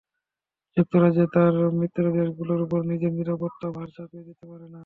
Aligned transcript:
যুক্তরাজ্য 0.77 1.21
তার 1.35 1.53
মিত্রদেশগুলোর 1.79 2.59
ওপর 2.65 2.79
নিজের 2.91 3.11
নিরাপত্তা 3.17 3.67
ভার 3.75 3.87
চাপিয়ে 3.95 4.27
দিতে 4.27 4.43
পারে 4.49 4.67
না। 4.67 4.79